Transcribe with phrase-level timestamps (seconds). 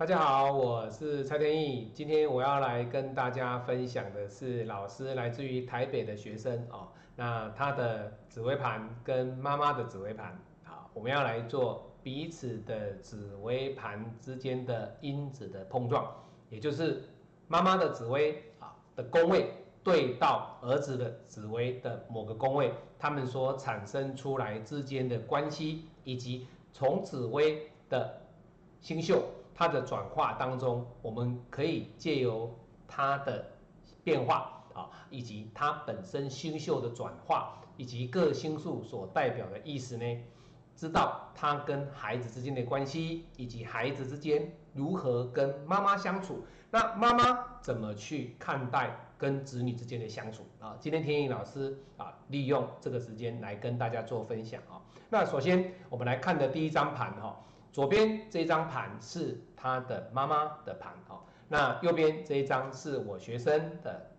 [0.00, 1.90] 大家好，我是蔡天意。
[1.92, 10.28] 今天我要来跟大家分享的是老师来自于台北的学生哦，那他的紫微盘跟妈妈的紫微盘
[10.64, 16.10] 啊，我们要来做彼此的紫微盘之间的因子的碰撞，
[16.48, 17.02] 也就是
[17.46, 19.52] 妈妈的紫微啊的宫位
[19.84, 28.22] 对到儿子的紫微的某个宫位，他们所产生出来之间的关系，以及从紫微的
[28.80, 29.22] 星宿。
[29.60, 33.44] 它的转化当中，我们可以借由它的
[34.02, 40.24] 变化啊，以及它本身星宿的转化，以及各星宿所代表的意思呢，
[40.74, 50.74] 知道它跟孩子之间的关系，以及孩子之间如何跟妈妈相处，那妈妈怎么去看待跟子女之间的相处啊？
[50.80, 54.80] 今天天颖老师啊，利用这个时间来跟大家做分享啊。
[55.10, 57.38] 那首先我们来看的第一张盘哈。
[57.72, 64.10] 左边这张盘是他的妈妈的盘哦，那右边这一张是我学生的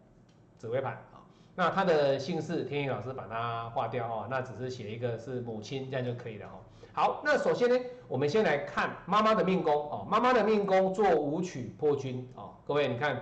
[0.57, 1.19] 紫微盘啊，
[1.53, 6.63] 那他的姓氏天意老师把它划掉哦，那只是写一个是母亲这样就可以了哦。
[6.93, 13.21] 好，那首先呢，我们先来看妈妈的命宫哦，妈妈的命宫做武曲破军哦，各位你看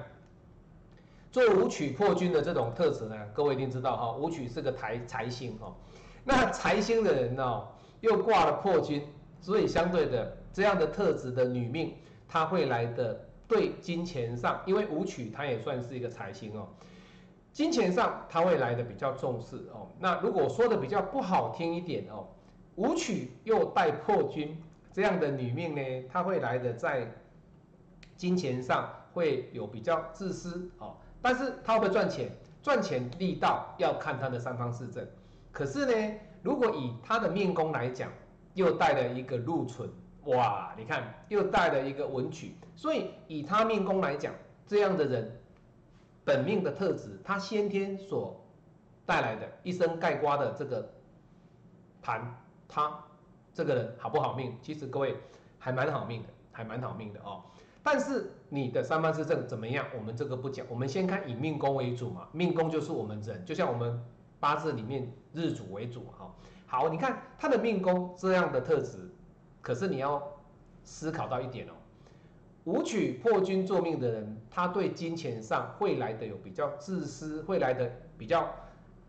[1.31, 5.73] 做武曲破军的这种特质呢，各位一定知道哈，武曲是个财财星哦，
[6.23, 7.67] 那财星的人呢
[8.02, 9.03] 又挂了破军。
[9.41, 11.93] 所以相对的，这样的特质的女命，
[12.27, 16.67] 她会来的对金钱上，因为武曲它也算是一个财星哦，
[17.51, 19.87] 金钱上她会来的比较重视哦。
[19.99, 22.27] 那如果说的比较不好听一点哦，
[22.75, 24.57] 武曲又带破军，
[24.91, 27.11] 这样的女命呢，她会来的在
[28.15, 32.29] 金钱上会有比较自私哦，但是她会不会赚钱？
[32.61, 35.07] 赚钱力道要看她的三方四正。
[35.51, 38.11] 可是呢，如果以她的命宫来讲，
[38.53, 39.90] 又带了一个禄存，
[40.25, 40.73] 哇！
[40.78, 44.34] 你看，又带了一个文曲，所以以他命宫来讲，
[44.66, 45.40] 这样的人
[46.23, 48.40] 本命的特质，他先天所
[49.06, 50.91] 带来的一生盖瓜的这个
[52.01, 52.35] 盘，
[52.68, 53.03] 他
[53.53, 54.57] 这个人好不好命？
[54.62, 55.16] 其实各位
[55.57, 57.44] 还蛮好命的，还蛮好命的哦。
[57.81, 59.85] 但是你的三方四正怎么样？
[59.97, 62.28] 我们这个不讲，我们先看以命宫为主嘛。
[62.31, 64.00] 命宫就是我们人，就像我们
[64.40, 66.29] 八字里面日主为主哈。
[66.72, 69.09] 好，你看他的命宫这样的特质，
[69.59, 70.22] 可是你要
[70.84, 71.72] 思考到一点哦，
[72.66, 78.47] 武曲破军做命的人，他对金钱上会来的有比较自私，会来的比较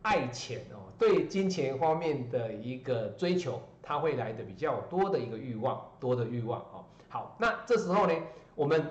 [0.01, 6.83] 爱钱哦，对金钱方面的一个追求，他会来的比较多的一个欲望，多的欲望哦。
[7.11, 8.15] 好，那这时候呢，
[8.55, 8.83] 我们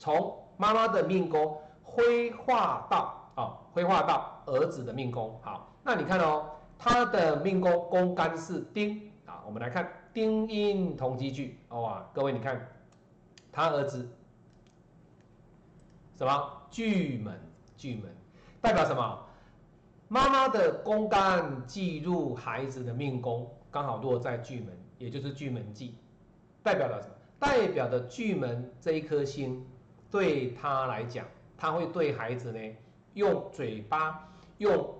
[0.00, 5.38] 从妈妈的命宫挥化到啊，挥化到儿子的命宫。
[5.42, 6.56] 好，那你看哦。
[6.82, 12.66] 他的命宫宫干是丁啊，我们来看丁阴同积聚，哇，各位你看，
[13.52, 14.08] 他儿子
[16.16, 17.38] 什么巨门
[17.76, 18.04] 巨门，
[18.62, 19.26] 代表什么？
[20.08, 25.94] 妈妈的宫干记入孩子的命宫，刚好落在巨门，也就是巨门忌，
[26.62, 27.14] 代表了什么？
[27.38, 29.66] 代表的巨门这一颗星，
[30.10, 31.26] 对他来讲，
[31.58, 32.76] 他会对孩子呢，
[33.12, 34.26] 用嘴巴
[34.56, 34.94] 用。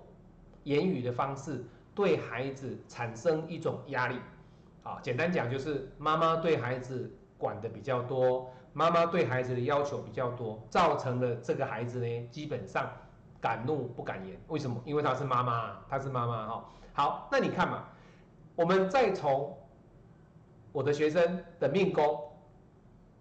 [0.65, 4.17] 言语的方式对孩子产生一种压力，
[4.83, 12.91] 啊，简单讲就是妈妈对孩子管的比较多，妈妈对孩子的要求比较多，造成了这个孩子呢基本上
[13.41, 14.39] 敢怒不敢言。
[14.49, 14.81] 为什么？
[14.85, 16.65] 因为他是妈妈，他是妈妈哈。
[16.93, 17.85] 好，那你看嘛，
[18.55, 19.57] 我们再从
[20.73, 22.21] 我的学生的命宫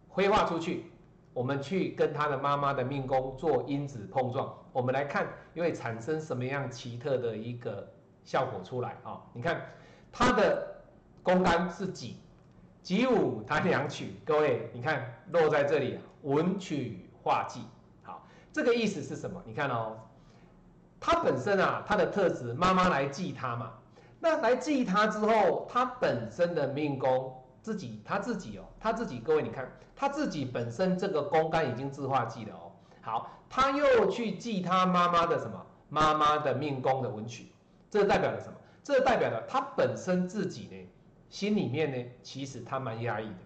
[0.07, 0.91] 挥化出去。
[1.33, 7.87] 我们去跟他的妈妈的命宫做因子碰撞，我们来看会产生什么样奇特的一个
[8.23, 9.21] 效果出来啊？
[9.33, 9.61] 你看
[10.11, 10.81] 他的
[11.21, 12.17] 宫干是己，
[12.81, 17.61] 己午他两曲，各位你看落在这里，文曲化忌，
[18.03, 19.41] 好，这个意思是什么？
[19.45, 19.97] 你看哦，
[20.99, 23.71] 他本身啊，他的特质，妈妈来忌他嘛，
[24.19, 27.35] 那来忌他之后，他本身的命宫。
[27.61, 32.71] 自己他自己哦，他自己各位你看，他自己本身这个宫干已经自化忌了哦。
[33.01, 35.65] 好，他又去记他妈妈的什么？
[35.89, 37.51] 妈妈的命宫的文曲，
[37.89, 38.53] 这代表了什么？
[38.83, 40.87] 这代表了他本身自己呢，
[41.29, 43.39] 心里面呢，其实他蛮压抑的，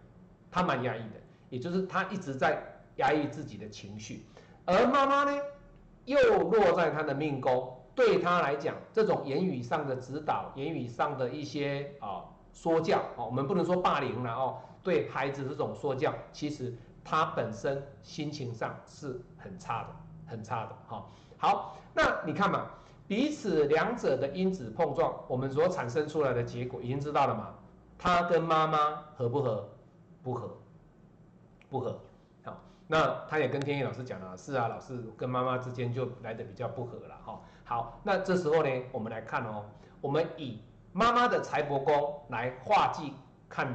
[0.51, 1.15] 他蛮压抑的，
[1.49, 2.61] 也就是他一直在
[2.97, 4.25] 压抑自己的情绪，
[4.65, 5.41] 而妈妈呢，
[6.05, 6.19] 又
[6.49, 12.25] 落在他的命宫，对他来讲，这种言语上的指导，言语上的一些啊。
[12.53, 14.59] 说教哦，我们不能说霸凌了哦。
[14.81, 16.73] 对孩子这种说教，其实
[17.03, 19.89] 他本身心情上是很差的，
[20.25, 21.05] 很差的哈。
[21.37, 22.67] 好，那你看嘛，
[23.07, 27.53] 彼此两者的因子碰撞，我们所产生出来的结果已经知道了嘛？
[27.97, 29.69] 他跟妈妈合不合？
[30.21, 30.57] 不合，
[31.69, 31.99] 不合。
[32.43, 32.57] 好
[32.87, 37.39] 那他也跟天意老师讲了，是啊，老师跟妈妈之间就来的比较不合了哈。
[37.63, 39.63] 好，那这时候呢，我们来看哦，
[40.01, 40.59] 我们以
[40.93, 43.13] 妈妈的财帛宫来画记，
[43.49, 43.67] 看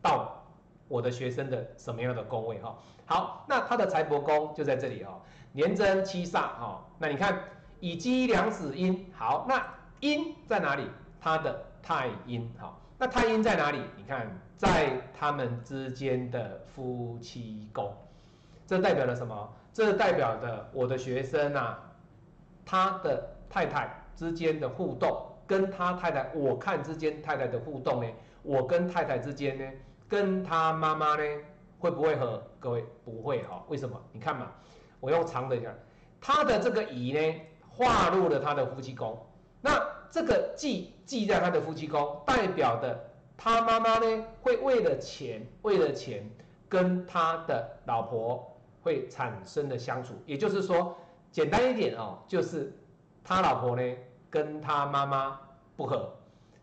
[0.00, 0.42] 到
[0.88, 2.76] 我的学生的什么样的宫位哈。
[3.04, 5.20] 好，那他的财帛宫就在这里哦，
[5.52, 6.84] 年贞七煞哈。
[6.98, 7.38] 那你看
[7.78, 9.62] 以鸡两子阴，好，那
[10.00, 10.90] 阴在哪里？
[11.20, 12.74] 他的太阴哈。
[12.98, 13.80] 那太阴在哪里？
[13.96, 14.26] 你看
[14.56, 17.94] 在他们之间的夫妻宫。
[18.66, 19.52] 这代表了什么？
[19.74, 21.78] 这代表的我的学生啊，
[22.64, 28.08] 他的太太之间的互动，跟他太太我看之间太太的互动呢，
[28.42, 29.64] 我跟太太之间呢，
[30.08, 31.22] 跟他妈妈呢，
[31.78, 33.62] 会不会和各位不会哈？
[33.68, 34.00] 为什么？
[34.12, 34.50] 你看嘛，
[34.98, 35.74] 我用长的讲，
[36.22, 39.18] 他的这个乙呢，划入了他的夫妻宫，
[39.60, 39.78] 那
[40.10, 42.98] 这个记记在他的夫妻宫，代表的
[43.36, 46.26] 他妈妈呢，会为了钱，为了钱
[46.66, 48.48] 跟他的老婆。
[48.84, 50.96] 会产生的相处，也就是说，
[51.30, 52.76] 简单一点哦，就是
[53.22, 53.82] 他老婆呢
[54.32, 55.38] 跟他妈妈
[55.76, 56.10] 不和，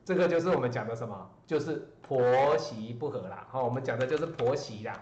[0.03, 3.45] 这个就是我们讲的什么，就是婆媳不和啦。
[3.51, 4.99] 好，我们讲的就是婆媳啦，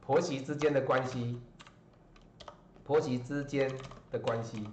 [0.00, 1.42] 婆媳之间的关系，
[2.84, 3.70] 婆媳之间
[4.10, 4.66] 的关系，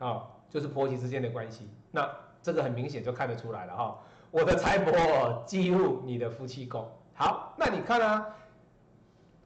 [0.00, 1.70] 好，就是婆媳之间的关系。
[1.92, 2.10] 那
[2.42, 3.98] 这个很明显就看得出来了哈，
[4.32, 6.90] 我的财帛记入你的夫妻宫。
[7.14, 8.26] 好，那你看啊，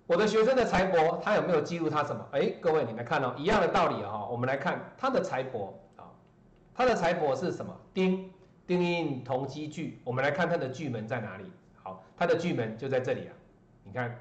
[0.07, 2.25] 我的学生的财帛，他有没有记录他什么？
[2.31, 6.07] 哎，各位你来看哦，一样的道理啊，我们来看他的财帛啊，
[6.73, 7.77] 他的财帛是什么？
[7.93, 8.33] 丁
[8.69, 11.51] 丁印同基巨，我们来看他的巨门在哪里？
[11.83, 13.35] 好，他的巨门就在这里啊，
[13.83, 14.17] 你看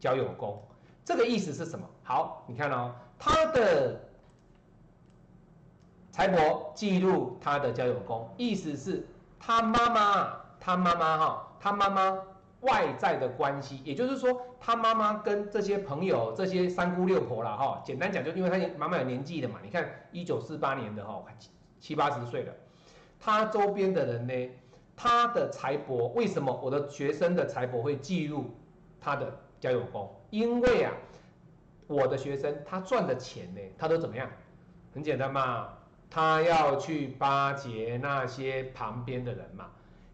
[0.00, 0.60] 交友宫，
[1.04, 1.88] 这个意思是什么？
[2.02, 4.00] 好，你看哦，他的
[6.10, 9.06] 财帛记录他的交友宫，意思是
[9.38, 12.18] 他妈妈，他妈妈哈，他妈妈。
[12.62, 19.58] 外在的关系，也就是说，他妈妈跟这些朋友、这些三姑六婆了哈，简单讲，就因为他妈妈有年纪的嘛。
[19.62, 21.24] 你看，一九四八年的哈，
[21.80, 22.54] 七八十岁了，
[23.18, 24.50] 他周边的人呢，
[24.96, 28.54] 他的财帛为什么我的学生的财帛会记入
[29.00, 30.08] 他的交友宫？
[30.30, 30.92] 因为啊，
[31.88, 34.30] 我的学生他赚的钱呢，他都怎么样？
[34.94, 35.70] 很简单嘛，
[36.08, 39.66] 他要去巴结那些旁边的人嘛，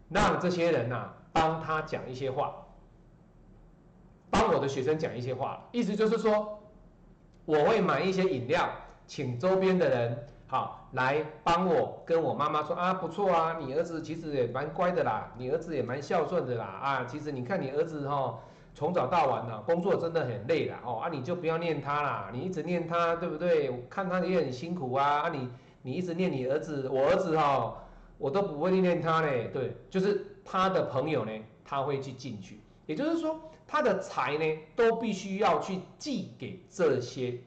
[0.09, 1.13] 让这些人呐。
[1.31, 2.55] 帮他讲一些话，
[4.29, 6.59] 帮我的学生讲一些话，意思就是说，
[7.45, 8.69] 我会买一些饮料，
[9.05, 18.39] 请周边的人好来帮我跟我妈妈说啊，不错啊，你儿子其实也蛮乖的啦，你儿子也蛮孝顺的啦啊，其实你看你儿子哈，
[18.73, 23.85] 从早到晚呢，工作真的很累啦哦啊，你就不要念他啦，你一直念他对不对？
[23.89, 25.49] 看他也很辛苦啊啊，你
[25.83, 27.83] 你一直念你儿子，我儿子哈，
[28.17, 30.28] 我都不会念他嘞，对，就是。
[30.51, 31.31] 他的朋友呢，
[31.63, 37.39] 他会去进去，也就是说，他的财呢，都必须要去寄给这些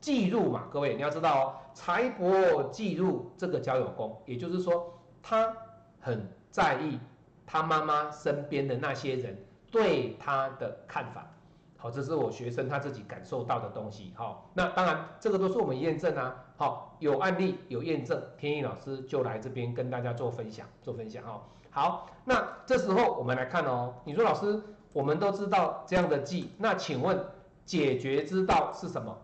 [0.00, 0.66] 记录嘛。
[0.72, 5.54] 各位你要知道哦，财帛记录这个交友宫，也就是说，他
[6.00, 6.98] 很在意
[7.44, 9.36] 他妈妈身边的那些人
[9.70, 11.30] 对他的看法。
[11.76, 14.14] 好，这是我学生他自己感受到的东西。
[14.14, 16.42] 好，那当然这个都是我们验证啊。
[16.56, 21.46] 好，有案例有验证，天意老师就来这边跟大家做分享，做分享哈。
[21.76, 23.92] 好，那这时候我们来看哦。
[24.02, 24.62] 你说老师，
[24.94, 27.22] 我们都知道这样的记，那请问
[27.66, 29.14] 解决之道是什么？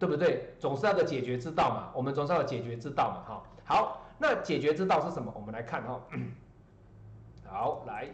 [0.00, 0.52] 对不对？
[0.58, 1.90] 总是要个解决之道嘛。
[1.94, 3.22] 我们总是要解决之道嘛。
[3.32, 5.32] 哈，好，那解决之道是什么？
[5.36, 6.00] 我们来看哈。
[7.46, 8.08] 好，来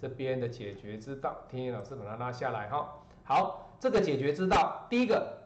[0.00, 2.88] 这边的解决之道，天野老师把它拉下来哈。
[3.24, 5.36] 好，这个解决之道，第一个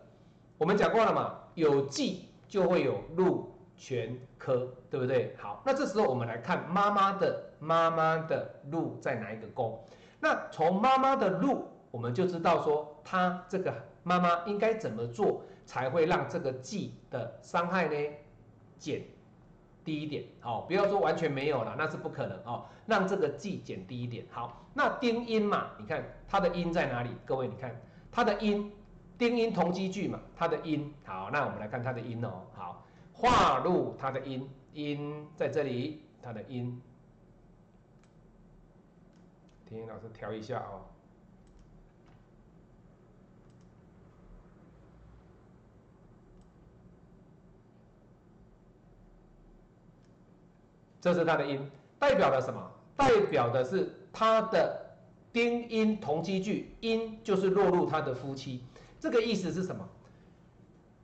[0.58, 3.54] 我们讲过了嘛，有记就会有路。
[3.80, 5.34] 全科对不对？
[5.38, 9.82] 好，那这时候我们来看妈妈的妈妈的路在哪一个宫？
[10.20, 17.96] 那从妈妈的路，我们就知道说，她这个妈妈应该怎么做才会让这个忌的伤害呢
[18.76, 19.02] 减
[19.82, 20.24] 低一点？
[20.42, 22.66] 哦，不要说完全没有了，那是不可能哦。
[22.84, 24.26] 让这个忌减低一点。
[24.30, 27.08] 好，那丁音嘛，你看它的音在哪里？
[27.24, 27.74] 各位，你看
[28.12, 28.70] 它的音，
[29.16, 30.92] 丁音同积聚嘛，它的音。
[31.06, 32.42] 好，那我们来看它的音哦。
[32.52, 32.84] 好。
[33.20, 36.80] 化入它的阴，阴在这里，它的阴，
[39.68, 40.80] 听老师调一下哦。
[50.98, 52.72] 这是它的阴，代表了什么？
[52.96, 54.96] 代表的是它的
[55.30, 58.64] 丁阴同积聚，阴就是落入他的夫妻，
[58.98, 59.86] 这个意思是什么？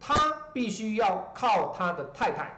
[0.01, 2.51] 他必须要靠他的太太，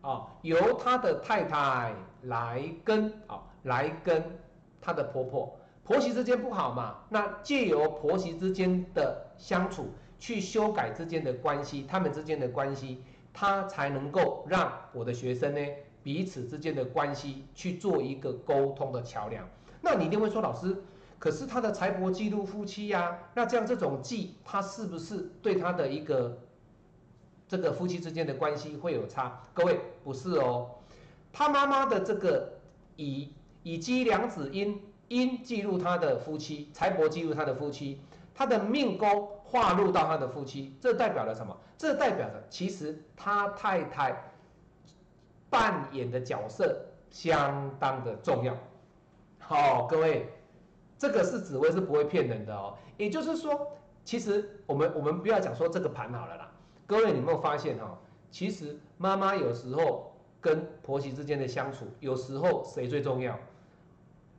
[0.00, 4.24] 啊，由他的太太来跟啊，来跟
[4.80, 13.02] 他的婆婆，婆媳之间不好嘛，那借由婆媳之间的相处，去修改之间的关系，他们之间的关系，
[13.34, 15.60] 他才能够让我的学生呢
[16.02, 19.46] 彼此之间的关系去做一个沟通的桥梁。
[19.82, 20.74] 那你一定会说，老师，
[21.18, 26.38] 可是他的财帛记录夫妻呀，那这样这种记，他是不是对他的一个
[27.48, 29.40] 这个夫妻之间的关系会有差？
[29.54, 30.70] 各位不是哦，
[31.32, 32.54] 他妈妈的这个
[32.96, 34.82] 以以鸡两子阴。
[35.08, 38.00] 因记录他的夫妻，财帛记录他的夫妻，
[38.34, 41.56] 他的命宫划入到他的夫妻，这代表了什么？
[41.78, 44.32] 这代表着其实他太太
[45.48, 48.52] 扮演的角色相当的重要。
[49.38, 50.28] 好，各位，
[50.98, 52.76] 这个是紫薇是不会骗人的哦。
[52.96, 56.45] 也就是说，其实我们我们不要讲说这个盘好了啦。
[56.86, 57.98] 各位，你有没有发现哈？
[58.30, 63.36] 其实妈妈有时候跟婆媳之间的相处，有时候谁最重要？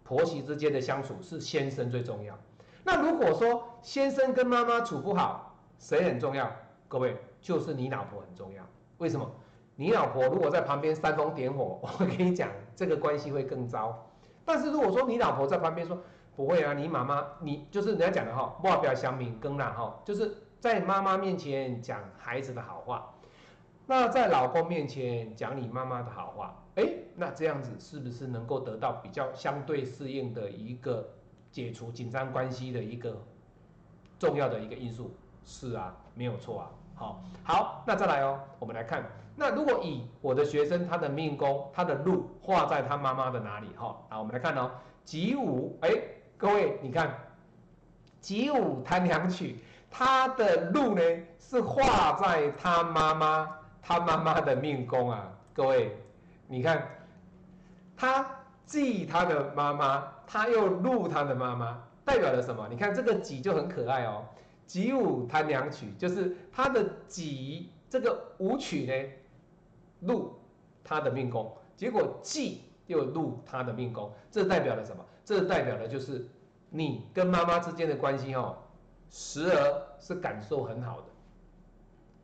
[0.04, 2.38] 婆媳之间的相处是先生最重要。
[2.84, 6.50] 那如果说先生跟妈妈处不好，谁很重要？
[6.88, 8.64] 各位，就是你老婆很重要。
[9.00, 9.30] 为什么？
[9.76, 14.08] 你老婆如果在旁边煽风点火， 我跟你讲，这个关系会更糟。
[14.46, 16.00] 但是如果说你老婆在旁边说
[16.36, 23.14] 不会啊，你妈妈，你就是人家讲的哈，外表祥明更啦哈，就是在妈妈面前讲孩子的好话，
[23.86, 26.56] 那在老公面前讲你妈妈的好话。
[26.76, 31.10] 哎，那这样子是不是能够得到比较相对适应的一个
[31.52, 33.20] 解除紧张关系的一个
[34.20, 35.12] 重要的一个因素？
[35.44, 36.72] 是啊，没有错啊。
[36.94, 39.04] 好，好，那再来哦，我们来看，
[39.36, 43.68] 那如果以我的学生他的命宫，他的路画在他妈妈的哪里？
[43.76, 44.72] 哈，啊，我们来看哦，
[45.04, 45.90] 己午，哎，
[46.38, 47.18] 各位你看，
[48.20, 51.02] 己午贪两曲，他的路呢
[51.40, 53.50] 是画在他妈妈，
[53.82, 55.98] 他妈妈的命宫啊，各位。
[56.48, 56.88] 你看，
[57.96, 58.26] 他
[58.66, 62.68] 记他的妈妈，他又录他的妈妈，代表了什么？
[62.70, 64.24] 你看这个己就很可爱哦，
[64.66, 70.40] 己午贪两曲，就是他的己这个舞曲呢，录
[70.84, 75.04] 他的命宫，结果记又录他的命宫，这代表了什么？
[75.26, 76.26] 这代表的就是
[76.70, 78.58] 你跟妈妈之间的关系哦，
[79.10, 81.04] 时而是感受很好的，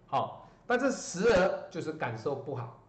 [0.08, 2.80] 好，但是时而就是感受不好。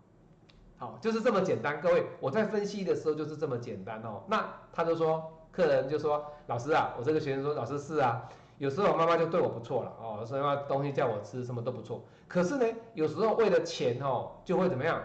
[0.77, 4.25] 好，就是这么简单，各位，我在分析的时候就是这么简单哦。
[4.27, 12.03] 那他就说，客人就说，老师啊，我这个学生说，老师是啊，有时候妈妈就对我不错了哦，所以妈东西叫我吃，什么都不错。
[12.27, 15.01] 可是呢，有时候为了钱哦，就会怎么样，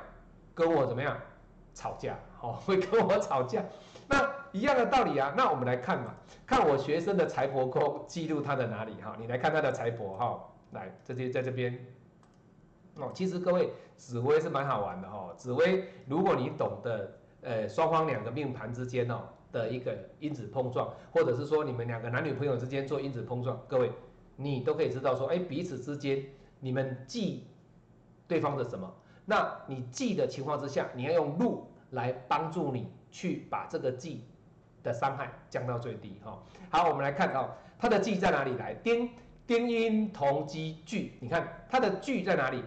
[0.55, 1.15] 跟我怎么样
[1.75, 3.63] 吵架，哦，会跟我吵架。
[4.51, 5.33] 一样的道理啊。
[5.35, 6.15] 那我们来看嘛，
[6.45, 9.15] 看我学生的财帛宫记录他的哪里哈？
[9.19, 11.85] 你来看他的财帛哈，来，这些在这边。
[12.95, 15.33] 哦，其实各位紫薇是蛮好玩的哈。
[15.37, 23.91] 紫薇，如果你懂得，呃，双方两个命盘之间哦的一个因子碰撞，或者是说你们两个男女朋友之间做因子碰撞，各位
[24.35, 26.25] 你都可以知道说，哎，彼此之间
[26.59, 27.47] 你们记
[28.27, 28.93] 对方的什么？
[29.25, 34.25] 那你记的情况之下，你要用禄来帮助你去把这个记
[34.83, 36.37] 的伤害降到最低哈。
[36.69, 38.73] 好，我们来看哦，它的记在哪里来？
[38.75, 39.09] 丁
[39.47, 42.63] 丁阴同基巨，你看它的巨在哪里？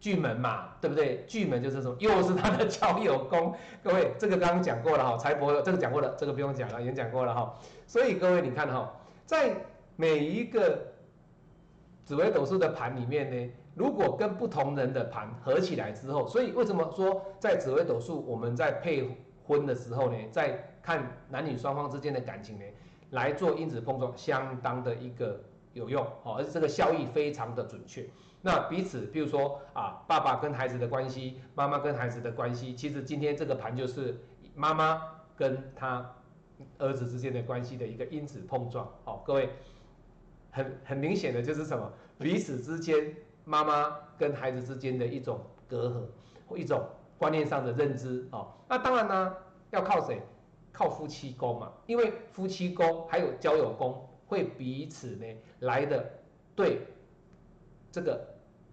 [0.00, 1.24] 巨门嘛，对不对？
[1.26, 1.96] 巨门就是什么？
[1.98, 3.52] 又是他的交友宫。
[3.82, 7.52] 各位，这个刚刚讲过了哈，财帛这个讲过了，这个不用讲了，已经讲过了哈。
[7.84, 8.94] 所以各位，你看哈，
[9.26, 9.56] 在
[9.96, 10.86] 每一个
[12.04, 19.04] 紫微斗数的盘里面呢，如果跟不同人的盘合起来之后，所以为什么说在紫微斗数我们在配
[19.48, 22.64] 婚的时候呢，在看男女双方之间的感情呢，
[23.10, 25.38] 来做因子碰撞，相当的一个
[25.74, 28.08] 有用哦，而且这个效益非常的准确。
[28.40, 34.18] 那彼此，比如说啊，爸爸跟孩子的关系，妈妈跟孩子的关系，其实今天这个盘就是
[34.54, 35.02] 妈妈
[35.36, 36.10] 跟他
[36.78, 38.88] 儿子之间的关系的一个因子碰撞。
[39.04, 39.50] 好，各位，
[40.50, 41.92] 很很明显的就是什么？
[42.18, 43.14] 彼此之间，
[43.44, 46.00] 妈妈跟孩子之间的一种隔阂
[46.46, 46.82] 或一种
[47.18, 48.26] 观念上的认知。
[48.32, 49.36] 哦，那当然呢，
[49.70, 50.22] 要靠谁？
[50.78, 55.26] 靠夫妻宫嘛，因为夫妻宫还有交友宫会彼此呢
[55.58, 56.08] 来的
[56.54, 56.82] 对。
[57.90, 58.24] 这个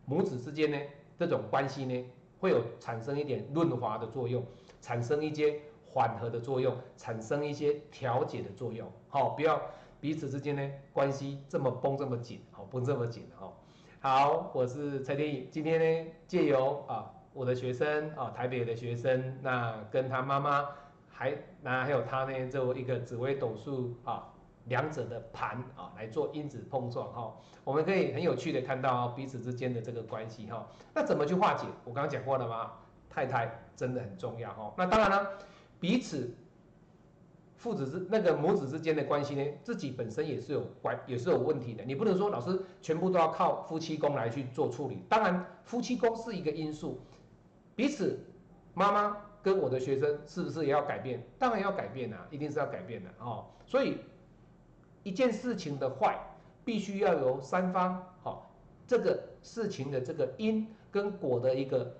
[0.05, 0.77] 母子之间呢，
[1.17, 2.05] 这种关系呢，
[2.37, 4.45] 会有产生一点润滑的作用，
[4.81, 8.87] 产生一些缓和的作用，产生一些调节的作用。
[9.07, 9.59] 好，不要
[9.99, 13.51] 彼此之间呢关系这么绷这么紧，好绷这么紧哈。
[13.99, 20.69] 好，我是蔡天宇，今天呢借由啊我的学生啊台北的学生，那跟他妈妈
[21.15, 24.31] 还那还有他呢，就一个紫微斗数啊。
[24.67, 30.67] 两者的盘啊来做因子碰撞哈，我们可以很有趣的看到彼此之间的这个关系哈。
[30.91, 31.67] 那怎么去化解？
[31.83, 32.71] 我刚刚讲过了吗？
[33.07, 34.73] 太太真的很重要哈。
[34.75, 35.33] 那当然了，
[35.79, 36.35] 彼此
[37.57, 41.83] 父子之那个母子之间的关系呢，自己本身也是有关也是有问题的。
[41.83, 45.03] 你不能说老师全部都要靠夫妻宫来去做处理。
[45.07, 46.99] 当然，夫妻宫是一个因素，
[47.75, 48.19] 彼此
[48.73, 49.15] 妈妈
[49.45, 51.21] 跟我的学生是不是也要改变？
[51.37, 53.45] 当然要改变啊，一定是要改变的哦。
[53.67, 53.99] 所以
[55.03, 56.19] 一件事情的坏，
[56.65, 58.51] 必须要由三方好
[58.87, 61.95] 这个事情的这个因跟果的一个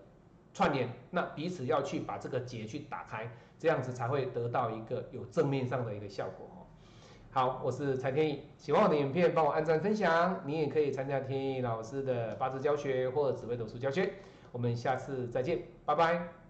[0.56, 3.30] 串联，那彼此要去把这个结去打开。
[3.58, 6.58] 这样子才会得到一个有正面上的一个效果哦。
[7.32, 14.14] 好，我是蔡天意，喜欢我的影片帮我按赞分享，你也可以参加天意老师的八字教学或紫微斗数教学。
[14.52, 16.45] 我们下次再见，拜拜。